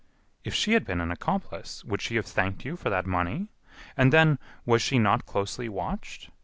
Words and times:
"If 0.43 0.55
she 0.55 0.71
had 0.73 0.83
been 0.83 0.99
an 0.99 1.11
accomplice, 1.11 1.85
would 1.85 2.01
she 2.01 2.15
have 2.15 2.25
thanked 2.25 2.65
you 2.65 2.75
for 2.75 2.89
that 2.89 3.05
money? 3.05 3.49
And 3.95 4.11
then, 4.11 4.39
was 4.65 4.81
she 4.81 4.97
not 4.97 5.27
closely 5.27 5.69
watched? 5.69 6.31